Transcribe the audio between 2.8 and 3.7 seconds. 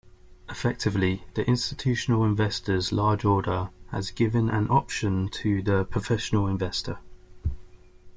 large order